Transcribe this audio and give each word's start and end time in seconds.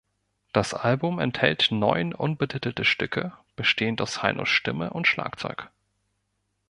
Das 0.51 0.73
Album 0.73 1.19
enthält 1.19 1.67
neun 1.69 2.15
unbetitelte 2.15 2.85
Stücke, 2.85 3.33
bestehend 3.55 4.01
aus 4.01 4.23
Hainos 4.23 4.49
Stimme 4.49 4.89
und 4.93 5.05
Schlagzeug. 5.07 5.69